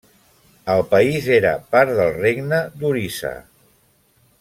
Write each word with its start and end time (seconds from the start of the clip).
El 0.75 0.81
país 0.93 1.27
era 1.37 1.53
part 1.75 1.93
del 2.01 2.13
regne 2.19 2.65
d'Orissa. 2.81 3.39